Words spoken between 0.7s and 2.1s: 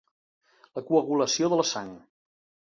La coagulació de la sang.